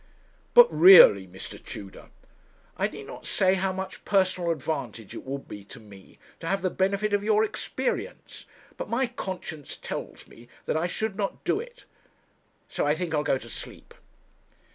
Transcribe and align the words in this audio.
'But 0.55 0.67
really, 0.73 1.27
Mr. 1.27 1.63
Tudor' 1.63 2.09
'I 2.79 2.87
need 2.87 3.05
not 3.05 3.27
say 3.27 3.53
how 3.53 3.71
much 3.71 4.03
personal 4.03 4.49
advantage 4.49 5.13
it 5.13 5.23
would 5.27 5.47
be 5.47 5.63
to 5.65 5.79
me 5.79 6.17
to 6.39 6.47
have 6.47 6.63
the 6.63 6.71
benefit 6.71 7.13
of 7.13 7.23
your 7.23 7.43
experience, 7.43 8.45
but 8.77 8.89
my 8.89 9.05
conscience 9.05 9.77
tells 9.77 10.27
me 10.27 10.49
that 10.65 10.75
I 10.75 10.87
should 10.87 11.15
not 11.15 11.43
do 11.43 11.59
it 11.59 11.85
so 12.67 12.83
I 12.83 12.95
think 12.95 13.13
I'll 13.13 13.21
go 13.21 13.37
to 13.37 13.47
sleep.' 13.51 13.93